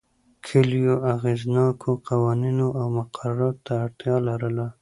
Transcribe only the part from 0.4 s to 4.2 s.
کلیو اغېزناکو قوانینو او مقرراتو ته اړتیا